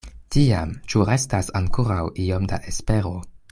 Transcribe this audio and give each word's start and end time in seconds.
Tiam 0.35 0.71
ĉu 0.93 1.03
restas 1.09 1.53
ankoraŭ 1.61 2.01
iom 2.25 2.51
da 2.55 2.61
espero? 2.75 3.15